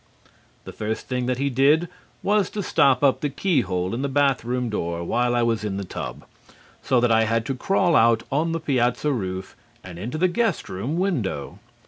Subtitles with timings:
[0.63, 1.87] The first thing that he did
[2.23, 5.77] was to stop up the keyhole in the bath room door while I was in
[5.77, 6.25] the tub,
[6.81, 10.69] so that I had to crawl out on the piazza roof and into the guest
[10.69, 11.59] room window.